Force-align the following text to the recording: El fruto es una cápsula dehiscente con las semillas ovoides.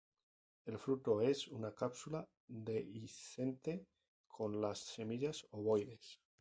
El 0.65 0.79
fruto 0.79 1.21
es 1.21 1.47
una 1.49 1.75
cápsula 1.75 2.25
dehiscente 2.47 3.85
con 4.27 4.59
las 4.59 4.79
semillas 4.79 5.45
ovoides. 5.51 6.19